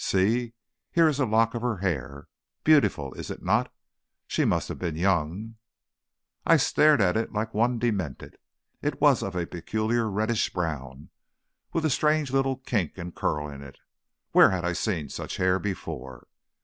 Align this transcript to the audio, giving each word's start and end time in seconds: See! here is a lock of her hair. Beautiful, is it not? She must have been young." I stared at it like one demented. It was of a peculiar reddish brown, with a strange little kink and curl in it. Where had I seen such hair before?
See! 0.03 0.53
here 0.91 1.07
is 1.07 1.19
a 1.19 1.27
lock 1.27 1.53
of 1.53 1.61
her 1.61 1.77
hair. 1.77 2.27
Beautiful, 2.63 3.13
is 3.13 3.29
it 3.29 3.43
not? 3.43 3.71
She 4.25 4.45
must 4.45 4.67
have 4.69 4.79
been 4.79 4.95
young." 4.95 5.57
I 6.43 6.57
stared 6.57 6.99
at 6.99 7.15
it 7.15 7.33
like 7.33 7.53
one 7.53 7.77
demented. 7.77 8.39
It 8.81 8.99
was 8.99 9.21
of 9.21 9.35
a 9.35 9.45
peculiar 9.45 10.09
reddish 10.09 10.51
brown, 10.53 11.11
with 11.71 11.85
a 11.85 11.91
strange 11.91 12.31
little 12.31 12.55
kink 12.57 12.97
and 12.97 13.13
curl 13.13 13.47
in 13.47 13.61
it. 13.61 13.77
Where 14.31 14.49
had 14.49 14.65
I 14.65 14.73
seen 14.73 15.09
such 15.09 15.37
hair 15.37 15.59
before? 15.59 16.27